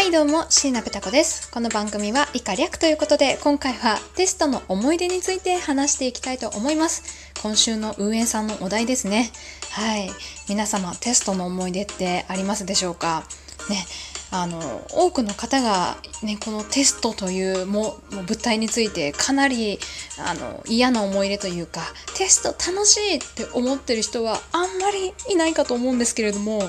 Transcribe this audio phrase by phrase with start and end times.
[0.00, 1.50] はいどうも、椎名ペタ子です。
[1.50, 7.02] この番組は以下略ということで、今回はテストの思い出について話していきたいと思います。
[7.42, 9.30] 今週の運営さんのお題ですね。
[9.72, 10.10] はい。
[10.48, 13.24] 皆様、テストの思い出ってありますでしょうか？
[13.68, 13.84] ね。
[14.32, 14.60] あの
[14.92, 19.78] 多くの方が、ね、このテストというもう物体についてかなり
[20.24, 21.80] あの嫌な思い出というか
[22.16, 26.62] テスト楽しいって思ってる人はあんまりいないかと思うんですけれども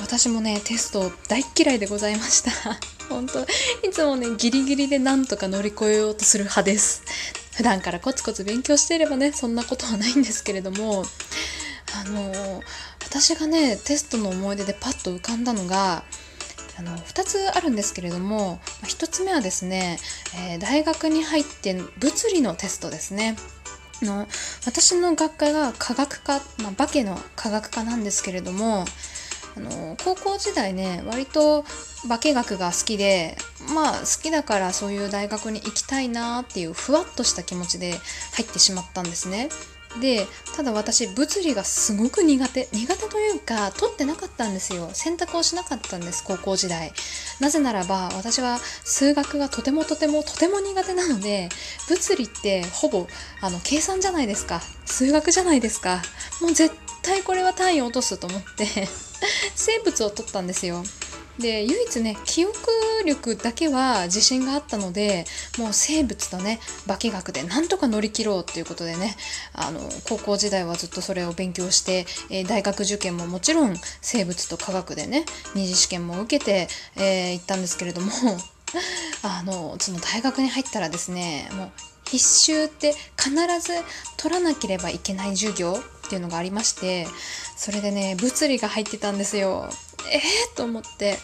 [0.00, 2.50] 私もねテスト大嫌いでございました。
[3.10, 3.46] 本当い
[3.92, 7.02] つもねギリギリでなんとか乗り越えようとする派です。
[7.52, 11.04] 普段からコツコツ勉強していればねそんなことはないんですけれども
[11.94, 12.62] あの
[13.04, 16.04] 私がねテストの思い出でパッと浮かんだのが
[16.78, 19.98] あの2つあるんですけれども1つ目はですね、
[20.34, 23.36] えー大学に入って物理のテストですね。
[24.04, 24.26] の
[24.66, 28.84] 私の学科が科学科、まあ、化けの科学科なんですけれども
[29.56, 31.64] あの高校時代ね割と
[32.08, 33.36] 化学が好きで
[33.74, 37.92] まあ好きだからそういう大学に行きたいなっていうふわっとした気持ちで
[38.34, 39.50] 入ってしまったんですね。
[40.00, 40.26] で
[40.56, 42.68] ただ私物理がすごく苦手。
[42.72, 44.90] 苦手というか取ってなかったんですよ。
[44.92, 46.92] 選択をしなかったんです高校時代。
[47.40, 51.48] なぜならば私は数学がとてもとてもとても苦手なので
[51.88, 53.06] 物理ってほぼ
[53.40, 54.60] あの計算じゃないですか。
[54.84, 56.02] 数学じゃないですか。
[56.40, 58.66] もう絶対これは単位を落とすと思って
[59.54, 60.84] 生物を取ったんですよ。
[61.38, 62.54] で唯一ね記憶
[63.06, 65.24] 力だけは自信があったので
[65.58, 69.16] もう生物とね化学でなんとか乗り切ろうっていうことでね
[69.54, 75.24] あの高校時代はずっとそれを勉強して、えー大学受験ももちろん生物と科学でね
[75.54, 78.10] 二次試験も受けて、えー行ったんですけれども
[79.22, 81.70] あのその大学に入ったらですねもう
[82.04, 83.30] 必修って必
[83.60, 83.72] ず
[84.18, 87.06] 取らなければいけない授業っていうのがありまして
[87.56, 89.70] それでね物理が入ってたんですよ。
[90.12, 91.16] えー、と思って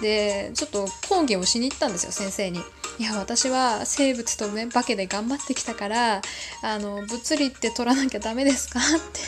[0.00, 2.60] でちょっと講義をしに行ったんですよ先生に。
[2.98, 6.22] いや私は生物とね化けで頑張ってきたから
[6.62, 8.78] あの物理って取らなきゃダメですか？
[8.78, 9.20] って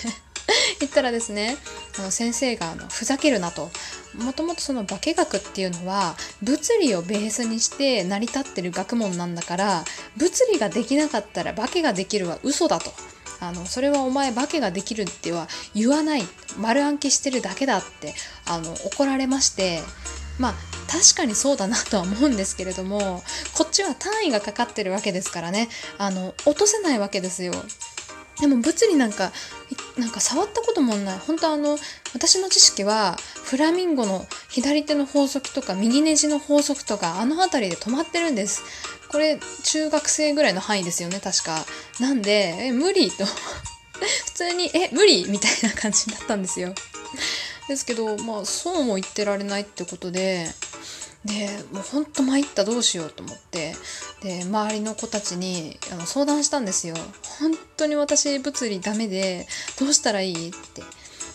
[0.80, 1.56] 言ったらですね
[1.98, 3.70] あの先生があのふざけるなと
[4.14, 9.84] もともとその化学っていうのは物理をベースにして成り立ってる学問なんだから
[10.16, 12.92] 物理ができなかったら化けができるは嘘だと。
[13.40, 16.22] あのそれはお前化けができるっては言わない。
[16.58, 18.14] 丸暗記してるだけだって
[18.46, 19.80] あの怒られまして。
[20.38, 20.54] まあ
[20.86, 23.22] 確かにそうだなとは思うんですけれども
[23.56, 25.68] こっちは単位がかかってるわけですからね。
[25.98, 27.54] あの落とせないわけですよ。
[28.40, 29.32] でも物理なんか
[29.96, 31.18] なんか触ったこともない。
[31.18, 31.78] 本当あの
[32.12, 38.62] 私の知識はフラミンゴの左手の法則とか右ネジの法則とかあの辺りで止まってるんです。
[39.10, 41.64] これ中学生ぐらいの範囲ですよね確か。
[42.00, 43.24] なんでえ無理と。
[43.96, 46.74] 普通にえ無理みたいな感じだったんですよ。
[47.68, 50.48] ですけどまあそうも言ってられないってことで
[51.24, 53.74] でもうほんと参ったどうしようと思って
[54.22, 56.94] で周りの子たちにあの相談したんですよ。
[57.40, 59.46] 本当に私物理ダメで
[59.78, 60.82] どうしたらいいって。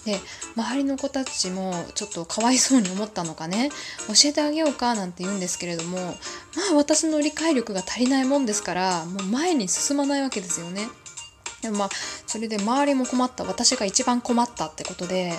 [0.06, 0.20] で
[0.56, 3.70] 周りの子たちもちょっとかわいそうに思ったのかね。
[4.08, 6.14] 教えてあげようかなんて言うんですけれどもま
[6.72, 10.88] あ私の理解力が足りないもんですからもう前に進まないわけですよね。
[11.62, 11.90] でもまあ
[12.26, 15.34] それで周りも困った私が一番困ったってことで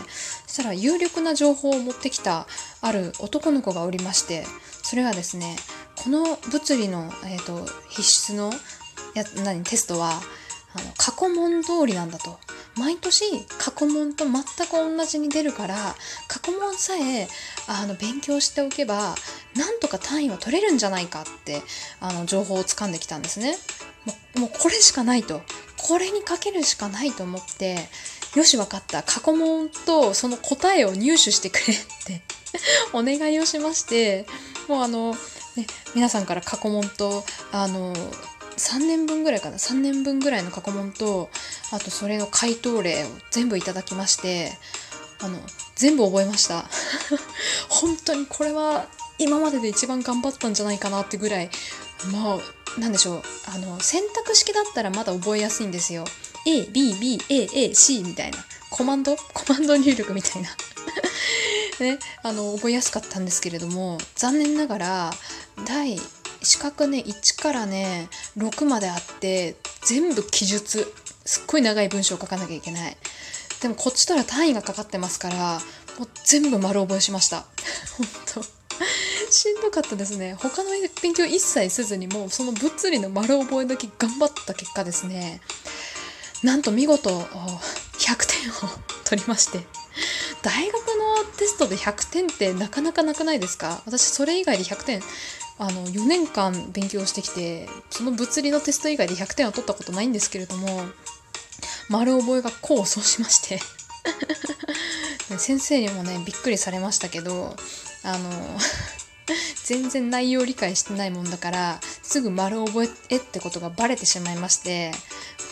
[0.46, 2.46] そしたら有力な情報を持ってきた
[2.80, 4.44] ある男の子がおりまして
[4.82, 5.56] それはですね
[5.96, 8.52] この物理の、えー、と必須の
[9.14, 9.24] や
[9.64, 10.10] テストは
[10.74, 12.38] あの過去問通りなんだと。
[12.76, 13.24] 毎年
[13.58, 15.94] 過去問と全く同じに出るから
[16.28, 17.28] 過去問さえ
[17.68, 19.14] あの勉強しておけば
[19.56, 21.62] なんとか単位は取れるんじゃないかって
[22.00, 23.56] あの情報をつかんできたんですね。
[24.36, 25.42] もうこれしかないと
[25.76, 27.76] これにかけるしかないと思って
[28.34, 32.22] よし分かった過去問とその答えを入手してくれって
[32.92, 34.26] お願いをしまして
[34.68, 35.16] もうあの、
[35.56, 37.94] ね、皆さんから過去問とあの
[38.56, 39.56] 3年分ぐらいかな。
[39.56, 41.30] 3年分ぐらいの過去問と
[41.72, 44.52] あとそれの回答例を全部いただきまして
[45.20, 45.38] あの
[45.76, 46.64] 全部覚えました。
[47.68, 48.86] 本当にこれは
[49.18, 51.50] 今までで一番頑張ったんじゃないかなってぐらい
[52.10, 52.38] ま
[52.76, 53.22] あなんでしょう。
[53.46, 56.04] あの選択式だったらまだ覚えやすいんですよ。
[56.46, 58.44] ABBAAC みたいな。
[58.70, 59.16] コマンド？
[59.16, 60.50] コマンド入力みたいな。
[61.80, 61.98] ね。
[62.22, 65.14] あの覚えやすかったんですけれども残念ながら
[65.66, 66.00] 第
[66.42, 70.92] 四角ね1からね6まであって全部記述。
[71.24, 72.96] すっごい長い文章を書かなきゃいけない。
[73.60, 75.60] でもこっちとら単位がかかってますから
[75.98, 77.44] もう全部丸覚えしました。
[77.96, 78.42] 本当。
[79.30, 80.34] しんどかったですね。
[80.34, 85.40] 他の勉強一切せずにもうその物理の丸覚えだけ頑張った結果ですね。
[86.42, 87.26] なんと見事100
[87.98, 88.72] 点を
[89.04, 89.64] 取りまして。
[90.42, 90.91] 大学
[91.24, 93.82] テストで100点ってなかなかなくないですか？
[93.86, 95.02] 私それ以外で100点
[95.58, 100.84] あの4年間勉強してきてその物理のテスト以外で100点は取ったことないんですけれども
[101.88, 103.60] 丸覚えが功を奏しまして。
[105.38, 107.56] 先生にもねびっくりされましたけど
[108.02, 108.30] あの
[109.64, 114.92] 全然内容理解してないもんだからすぐ丸覚えってことがバレてしまいまして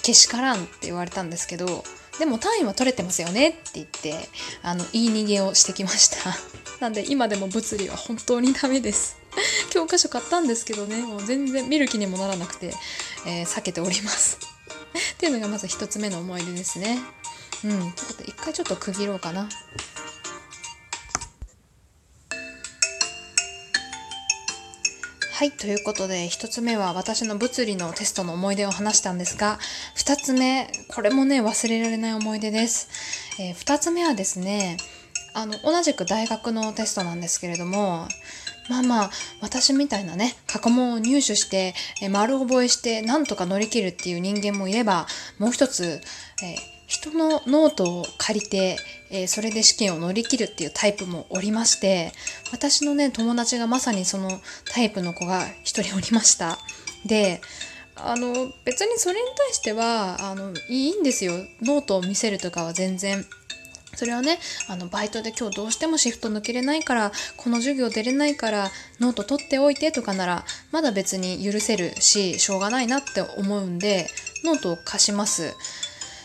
[0.03, 1.85] けしからんって言われたんですけど
[2.21, 4.15] でも単位は取れてますよねって言って
[4.63, 6.37] あの言い逃げをしてきました。
[6.79, 9.17] なんで今でも物理は本当にダメです。
[9.73, 12.75] 教科書買ったんですけどねもう全然見る気にもならなくて、
[13.25, 14.37] えー、避けております。
[15.15, 17.01] っていうのがまず1つ目の思い出ですね。
[17.65, 17.93] うん。
[17.93, 19.49] ということで一回ちょっと区切ろうかな。
[25.41, 29.59] はい、ということで、1つ目は私の物理のテストの思い出を話したんですが、
[29.97, 32.91] 2つ目、これもね、忘れられない思い出です。
[33.41, 34.77] えー、2つ目はですね、
[35.33, 38.07] あの、同じく大学のテストなんですけれども、
[38.69, 39.11] まあまあ、
[39.41, 45.07] 私みたいなね、過去問を入手して、え丸覚えして、なんとか乗り切るっていう人間もいれば、
[45.39, 46.03] もう一つ、
[46.43, 48.77] えー人のノートを借りて、
[49.11, 52.13] えー、それで試験を乗り切るっていうタイプもおりまして
[52.53, 54.41] 私のね友達がまさにその
[54.73, 56.59] タイプの子が一人おりました。
[57.07, 57.41] で
[57.95, 61.35] あの別にそれに対してはあのいいんですよ。
[61.63, 63.25] ノートを見せるとかは全然。
[63.95, 64.39] それはね
[64.69, 68.71] あのバイトで今日どうしてもシフト抜けれないからこの授業出れないから
[69.01, 74.07] ノート取っておいてとかならまだ別に許せるししょうがないなって思うんで
[74.45, 75.55] ノートを貸します。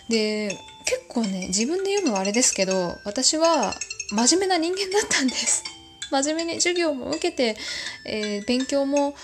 [0.10, 3.74] で結構ね自分で言うのはあれですけど私は
[4.12, 5.64] 真面目な人間だったんです
[6.12, 7.58] 真面目に授業も受けて、
[8.06, 9.16] えー、勉強も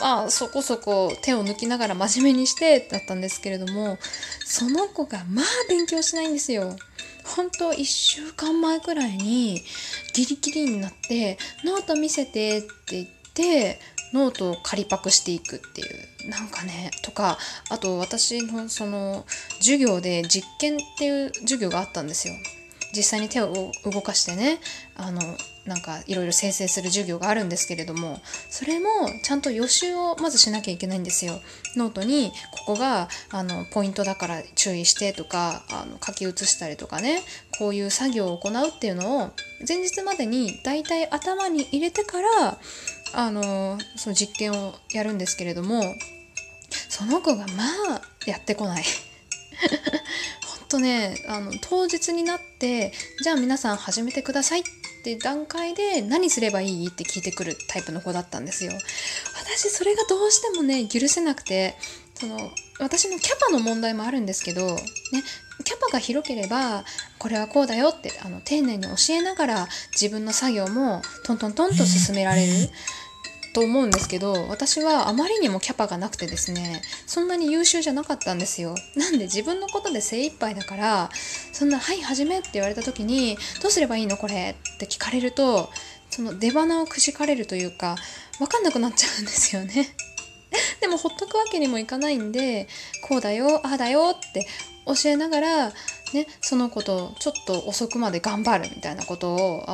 [0.00, 3.98] まあそこそこ手を抜きながら真面目にしてだったんですけれども
[4.44, 6.76] その子がまあ勉強しないんですよ。
[7.24, 9.62] 本当1週間前くらいに
[10.12, 13.80] ギリギリになってノート見せてって言って
[14.14, 17.36] ノートを借りパクしていくっていうなんかねとか
[17.68, 19.24] あと私のその
[19.58, 22.34] 授業で実験っていう授業があったんですよ。
[22.96, 24.60] 実際に手を動かしてね
[24.94, 25.20] あの
[25.66, 28.20] なんかいろいろ生成する授業があるんですけれども
[28.50, 28.88] それも
[29.24, 31.40] ちゃんと予習をまずしなきゃいけないんですよ。
[31.76, 32.30] ノートに
[32.66, 37.20] ここがあのポイントだから注意してとかあの書き写したりとかね
[37.58, 39.30] こういう作業を行うっていうのを
[39.66, 42.58] 前日までにだいたい頭に入れてから
[43.14, 45.82] あのその実験をやるんですけれども
[46.88, 47.64] その子がま
[47.96, 48.84] あやってこない。
[50.58, 54.62] ほんとねあの当日になってじゃあ皆さん始めてくださいっ
[55.04, 58.72] て段階で何すればいいって聞いてくるタイプの子だったんですよ。
[59.38, 61.76] 私それがどうしてもね許せなくて
[62.14, 62.50] その
[62.80, 64.80] 私のキャパの問題もあるんですけど、ね、
[65.64, 66.84] キャパが広ければ
[67.18, 72.52] これはこうだよってあの丁寧に教えながら自分の作業もトントントンと進められる。
[73.54, 78.74] と思うんですけど私はあまりにもキャパがなくてですねそんなに優秀じゃなかったんですよ。
[78.96, 81.10] なんで自分のことで精一杯だから
[81.52, 85.70] そんな「はい始め」って言われた時に「どうすればいいのこれ」って聞かれると
[86.10, 87.96] その出花をくじかれるというか
[88.38, 89.94] 分かんなくなっちゃうんですよね。
[90.80, 92.68] でもほっとくわけにもいかないんで
[93.02, 94.46] こうだよああだよって
[94.86, 95.72] 教えながら
[96.14, 99.66] ね、その子とちょっと遅くまで頑張るみたいなことを、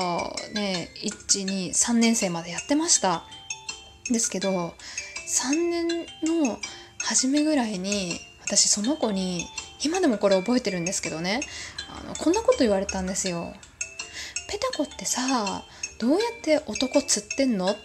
[0.54, 3.24] ね、123年生までやってました。
[4.12, 4.74] ですけど
[5.28, 5.88] 3年
[6.24, 6.58] の
[6.98, 9.46] 初めぐらいに私その子に
[9.84, 11.40] 今でもこれ覚えてるんですけどね
[11.88, 13.52] あのこんなこと言われたんですよ。
[14.48, 15.62] ペタコってさ
[16.00, 17.70] どうやって男釣ってんの？
[17.70, 17.80] って。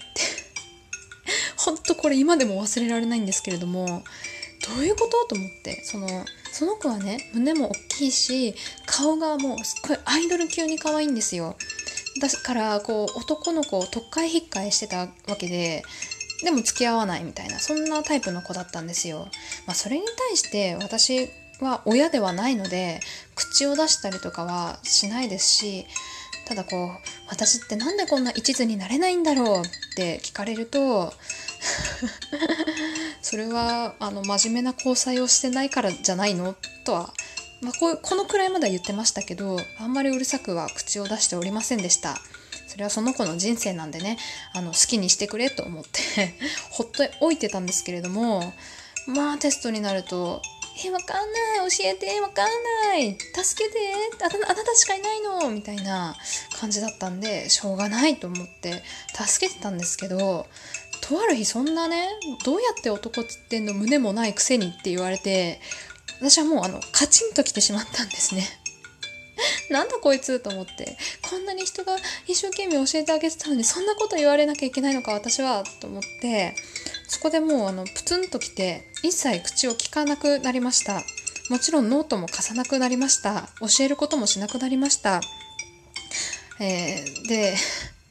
[1.58, 4.04] ほんとこれ今でも忘れられないんですけれども
[4.76, 5.36] どういうこと？
[5.36, 5.84] と思って。
[5.84, 6.08] その
[6.52, 8.56] その子はね胸も大きいし
[8.86, 11.56] 顔がもうすっごいアイドル級に可愛いんですよ。
[12.22, 15.84] だからこう男の子を特会引っかえしてたわけで
[16.46, 19.28] でも付き合わないみたいなそんなタイプの子だったんですよ。
[19.66, 23.00] まあ、それに対して私は親ではないので
[23.34, 25.86] 口を出したりとかはしないですし
[26.46, 26.90] ただこう
[27.30, 29.64] 私って何でこんな一途になれないんだろうっ
[29.96, 31.14] て聞かれると
[33.24, 36.56] それはあの真面目な交際をしてないからじゃないの？
[36.84, 37.12] とは、
[37.62, 42.20] まあ、こうこのくらいまでは言ってましたけどあんまりうるさくは口を出しておりませんでした。
[42.68, 44.18] それはその子の人生なんでね
[44.54, 46.36] あの好きにしてくれと思って
[46.72, 48.54] ほっとおいてたんですけれども
[49.08, 50.42] まあテストになると
[50.84, 51.70] 「えわかんない。
[51.72, 52.20] 教えて。
[52.20, 52.50] わかん
[52.90, 53.18] ない。
[53.34, 53.80] 助けて。
[54.22, 56.18] ああなたしかいないの」みたいな
[56.60, 60.48] 感じだったんでしょうがないと思って助けてたんですけど
[61.02, 62.10] とある日そんなね
[62.44, 65.62] どうやって男つってんの胸もないくせにって言われて
[66.20, 68.65] 私はもうあのカチンときてしまったんですね。
[69.70, 70.98] なんだこいつと思って
[71.30, 71.96] こんなに人が
[72.28, 76.56] 一生懸命教えてあげてたのにそんなこと言われなきゃいけないのか私はと思って
[77.08, 81.02] そこでもうあのプツンときて一切口を聞かなくなりました。
[81.50, 83.50] もちろんノートも貸さなくなりました。
[83.60, 85.22] 教えることもしなくなりました、
[86.60, 87.56] えー、で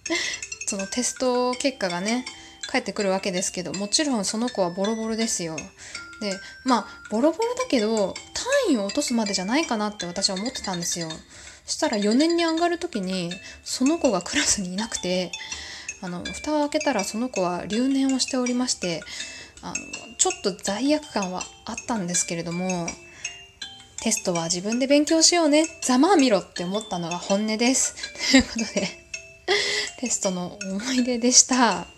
[0.66, 2.24] そのテスト結果がね
[2.68, 5.56] 返ってくるわけですけどもちろんその子はボロボロですよ。
[6.20, 8.14] でまあボロボロだけど
[8.66, 11.08] 単位を落とすまでじゃないかなって私は思ってたんですよ。
[11.64, 13.32] そしたら4年に上がる時に
[13.62, 15.32] その子がクラスにいなくて
[16.02, 19.02] あの蓋を開けたらその子は留年をしておりまして
[19.62, 19.74] あの
[20.18, 22.86] ちょっと罪悪感はあったんですけれども
[24.02, 25.66] テストは自分で勉強しようね。
[25.82, 27.94] ざまあ見ろって思ったのが本音です。
[28.30, 28.88] ということで
[29.98, 31.93] テストの思い出でした。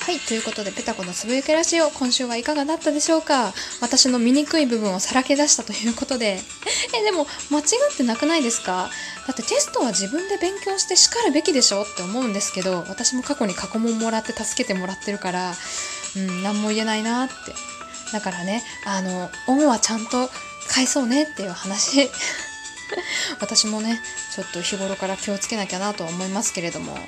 [0.00, 3.52] はい、ということで、ペタコのつぶやきラジオ、今週はいかがだったでしょうか？
[3.80, 6.40] 私の醜い部分をさらけ出したということで。
[6.98, 8.90] え、でも、間違ってなくないですか？
[9.28, 11.82] だってテストは自分で勉強して叱るべきでしょ？
[11.82, 15.52] って思うんですけど、私も過去に過去問もらって助けてもらってるから、
[16.16, 17.34] うん、何も言えないなって。
[18.12, 20.28] だからね、あの、恩はちゃんと
[20.68, 22.10] 返そうねっていう話。
[23.40, 24.00] 私もね
[24.34, 26.98] ちょっと日頃から気をつけなきゃなとは思いますけれども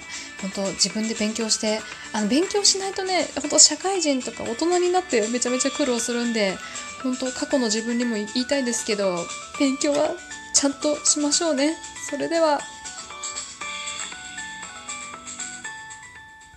[0.40, 1.80] 本当自分で勉強して
[2.12, 6.56] あの勉強しないとね本当社会人とか大人になってめちゃめちゃ苦労するんで
[7.02, 9.26] 本当過去の自分にも言いたいですけど
[9.58, 10.14] 勉強は
[10.54, 11.76] ちゃんとしましょうね。
[12.08, 12.60] それでは